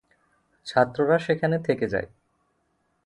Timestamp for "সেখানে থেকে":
1.19-1.85